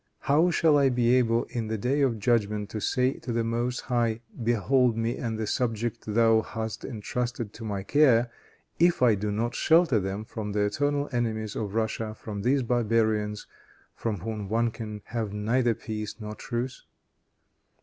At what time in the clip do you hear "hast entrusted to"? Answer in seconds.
6.41-7.63